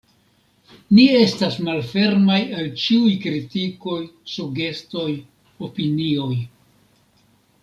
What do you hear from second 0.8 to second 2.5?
Ni estas malfermaj